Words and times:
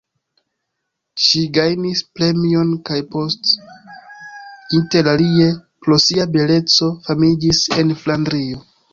Ŝi 1.23 1.41
gajnis 1.55 1.99
premion 2.19 2.71
kaj 2.89 2.95
post, 3.15 3.51
inter 4.77 5.09
alie 5.11 5.49
pro 5.85 5.99
sia 6.05 6.25
beleco, 6.37 6.89
famiĝis 7.09 7.61
en 7.77 7.93
Flandrio. 8.05 8.63